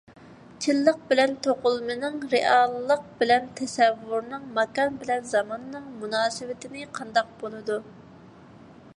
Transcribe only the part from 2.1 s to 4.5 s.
رېئاللىق بىلەن تەسەۋۋۇرنىڭ،